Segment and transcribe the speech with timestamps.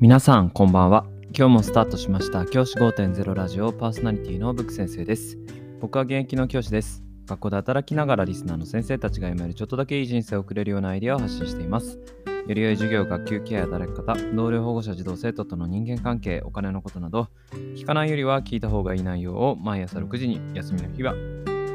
[0.00, 1.06] 皆さんこんばんは。
[1.36, 2.46] 今日もスタートしました。
[2.46, 5.36] 教師5.0ラジオパーソナリティのブック先生です。
[5.80, 7.02] 僕は現役の教師です。
[7.26, 11.98] 学校で働きながらリスナーの先生たちが読めるちょっとだけいい人生を送れるようなアイデアを発信しています。
[12.46, 17.26] より良い授業、学級ケアや働き方、同僚保護者、児童生徒との人間関係、お金のことなど、
[17.74, 21.16] 聞かないよりは聞いた方がいい内容を毎朝6時に、休みの日は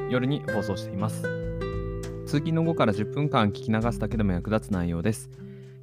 [0.10, 1.24] 夜に放送しています。
[2.26, 5.30] 通勤の後から10分間聞き流すだけでも役立つ内容です。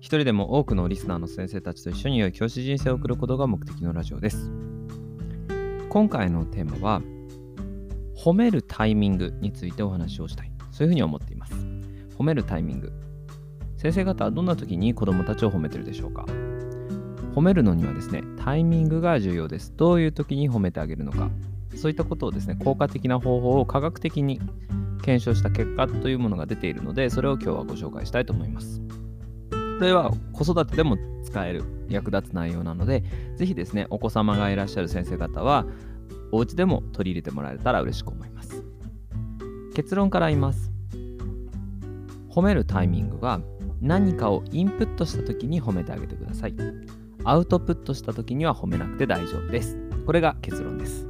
[0.00, 4.50] 一人でも多くのリスナーの先生たちと一緒に良い教師人生を送ることが目的のラジオです。
[5.90, 7.02] 今回のテーマは、
[8.16, 10.52] 褒めるタイミングについてお話をしたい。
[10.70, 11.52] そういうふうに思っています。
[12.18, 12.90] 褒めるタイミング。
[13.76, 16.24] 先生方はどんな時に子供たちを褒めてるでしょうか？
[17.34, 19.74] 褒めるのにはですね、タイミングが重要です。
[19.76, 21.28] どういう時に褒めてあげるのか。
[21.76, 24.40] そういったことをですね、効果的な方法を科学的に
[25.02, 28.80] 検証した結果というものが出ているので、それを今日はご紹介したいと思います。
[29.80, 33.02] それは子育てでも使える役立つ内容なので、
[33.36, 35.64] ぜひですね、お子様がいらっしゃる先生方は、
[36.32, 38.62] お家でも取り入れてもらえたら嬉しく思います。
[39.74, 40.70] 結論から言います。
[42.28, 43.40] 褒めるタイミングは
[43.80, 46.54] 何かをインプットした時に褒めてあげてください。
[47.24, 49.78] アウトプットした時には褒めなくて大丈夫です。
[50.04, 51.06] これが結論です。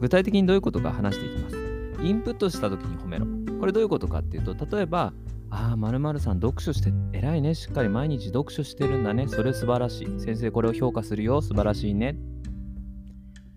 [0.00, 1.56] 具体的にどういうことか話していきます。
[2.02, 3.26] インプットした時に褒めろ。
[3.60, 5.12] これどういうことかっていうと、例えば、
[5.58, 7.54] ああ、まるさん読書して偉いね。
[7.54, 9.26] しっかり毎日読書してるんだね。
[9.26, 10.20] それ素晴らしい。
[10.20, 11.40] 先生これを評価するよ。
[11.40, 12.14] 素晴らしいね。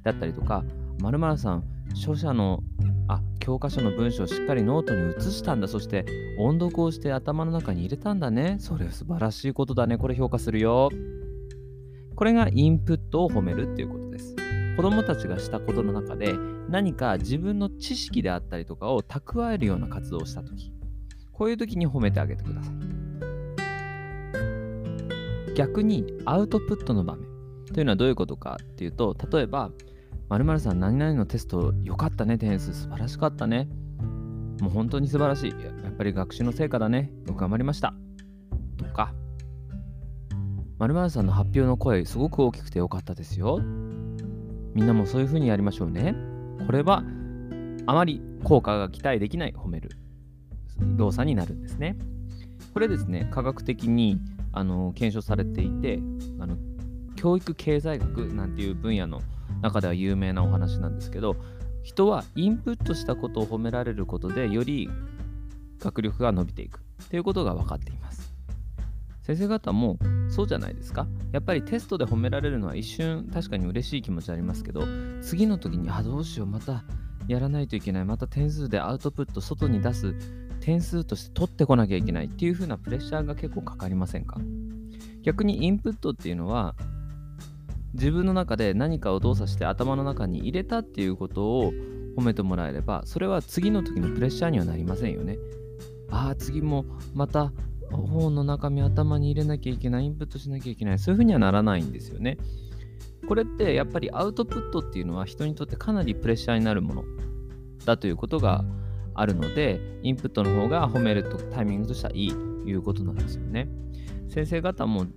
[0.04, 0.64] だったりとか、
[1.02, 2.64] まるさん、書者の、
[3.10, 5.68] あ、教科書の文章をしっかりノートに移したんだ。
[5.68, 6.06] そして
[6.40, 8.56] 音読をして頭の中に入れたんだね。
[8.60, 9.98] それ素晴らしいことだね。
[9.98, 10.90] これ評価するよ。
[12.16, 14.38] これがインプットを褒めるっていうことです。
[14.78, 16.34] 子供たちがしたことの中で
[16.70, 20.72] 何か自分の知識であったりとかを蓄えるような活動をしたとき、
[21.40, 22.74] こういう時に褒めてあげてください。
[25.56, 27.30] 逆にアウトプットの場面
[27.74, 29.72] というのはどういうことかっていうと、例えば、
[30.28, 33.70] まるさん何々のテスト良かったね、点数素晴らしかったね。
[34.60, 35.52] もう本当に素晴らしい。
[35.52, 37.10] やっぱり学習の成果だね。
[37.26, 37.94] よく頑張りました。
[38.76, 39.14] とか、
[40.78, 43.62] まるさんの発表の声すごく大きくて良かったですよ。
[44.74, 46.16] みんなもそういう風にやりましょうね。
[46.66, 47.02] これは
[47.86, 49.92] あまり効果が期待できない褒める
[50.98, 51.98] 動作になるんですね。
[52.74, 54.20] これですね、科学的に
[54.52, 56.00] あの検証されていて
[56.40, 56.58] あの、
[57.16, 59.22] 教育経済学なんていう分野の
[59.62, 61.36] 中では有名なお話なんですけど、
[61.84, 64.90] 人はインプットしたことを褒められることで、より
[65.80, 68.30] 学力が伸びていくということが分かっています。
[69.30, 74.88] 先生方もそうじゃないですかやっぱりテストで褒められるのは一瞬確かに嬉しい気持ちありますけど
[75.22, 76.84] 次の時にあどうしようまた
[77.28, 80.16] やらないといけないまた点数でアウトプット外に出す
[80.70, 84.40] 点数として取ってこなきゃいけないっていう風なプレッシャーが結構かかりませんか？
[85.24, 86.76] 逆にインプットっていうのは
[87.96, 91.74] 自分の中で何かを動作して頭の中に入れたっていうことを
[92.16, 95.40] 褒めてもらえればそれは次の時のプレッシャーにはなりませんよね。
[96.12, 97.52] ああ次もまた
[97.92, 102.38] 本の中身頭に入れなきゃいけないインプットしなきゃいけないそういう風にはならないんですよね。
[103.28, 107.04] これってやっぱりアウトプットっていうのは人にとってかなりプレッシャーになるもの
[107.86, 108.64] だということが
[109.20, 113.68] あるので、インプットの方が褒めるとタイミングとしてはいいということなんですよね。
[114.30, 115.08] 先生方も、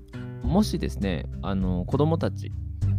[0.43, 2.51] もしですね、あの子供たち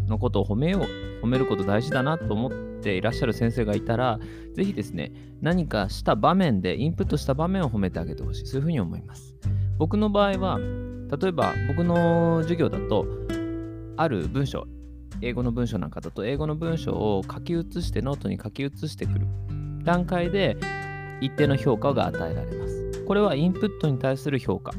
[0.08, 0.80] のことを褒めよ
[1.22, 4.18] う、褒めること大事だなと思っていらっしゃる先生がいたら、
[4.54, 8.46] ぜひですね、何かした場面で、インプットした場面を褒めてあげてほしい。
[8.46, 9.36] そういうふうに思います。
[9.78, 13.06] 僕の場合は、例えば僕の授業だと、
[13.98, 14.66] ある文章、
[15.22, 19.28] 英語の文章なんかだと、英語の文章を書き写してノートに書き写してくる
[19.84, 20.56] 段階で、
[21.22, 23.04] 一定の評価が与えられます。
[23.06, 24.74] これはインプットに対する評価。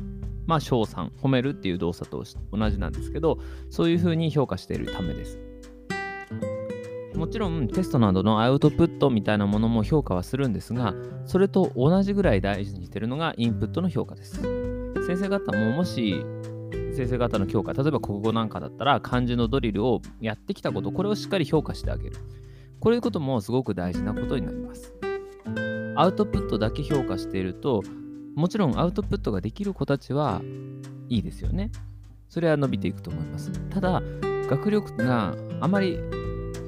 [0.47, 2.23] まあ、賞賛、褒めるっていう動作と
[2.53, 3.39] 同じなんですけど、
[3.71, 5.39] そういうふうに評価しているためです。
[7.15, 10.95] もちろんテストなどのアウトプットみたいなものも評価はするんですが、
[11.27, 14.43] それと同じぐらい大事にしているのがインプットの評価です。
[15.07, 16.25] 先生方ももし
[16.95, 22.17] 先生方の評価、例えば国語なんかだったら漢字のドリルをやってきたこと、これをしっかり評価してあげる。
[22.81, 24.93] こういうこともすごく大事なことになります。
[25.97, 27.83] アウトプットだけ評価していると、
[28.35, 30.43] もちろんアウトプットができる子たちは
[31.09, 31.71] いいですよね。
[32.29, 33.53] それは伸びていくと思います。
[33.71, 34.03] ただ、
[34.49, 35.99] 学力があまり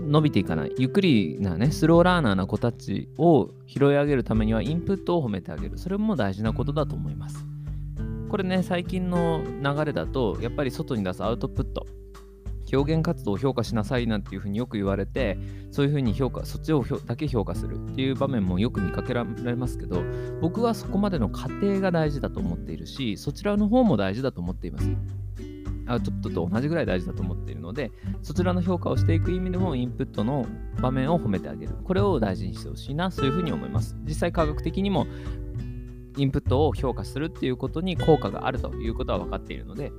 [0.07, 5.77] 伸びていかない、ゆっくりなね、スローラーナーな子たちを拾い上げるためには、インプットを褒めてあげる。
[5.79, 7.45] それも大事なことだと思います。
[8.29, 11.87] これね、最近の流れだと、やっぱり外に出すアウトプット。
[12.73, 15.39] 表現活動を評価しなさいなんていうふうによく言われて
[15.71, 20.03] そういうふうに評価そっちをだけ評価するっていう場面もよく見かけられますけど
[20.41, 24.89] 僕はそこまでの過程が大事だと思っているしそちらの方も大事だと思っています
[25.87, 27.93] アウトプットと同じぐらい大事だと思っているので、
[28.23, 30.47] そちらの評価をしていく意味でも、インプットの
[30.81, 31.75] 場面を褒めてあげる。
[31.85, 33.97] これを大事にしてほしいな、そういうふうに思います。
[34.05, 35.07] 実際科学的にも、
[36.17, 39.93] インプットを評価するっていうことに効果があるということは分かっているので、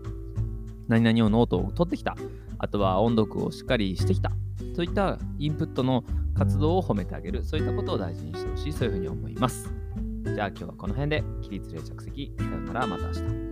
[0.88, 2.18] 何々をノートを取ってきた。
[2.60, 4.32] あとは音読をしっかりしてきた。
[4.76, 6.04] そういったインプットの
[6.36, 7.44] 活動を褒めてあげる。
[7.44, 8.74] そういったことを大事にしてほしい。
[8.74, 9.72] そういうふうに思います。
[10.24, 12.34] じゃあ今日はこの辺で起立例着席。
[12.38, 13.47] さよなら、また明日。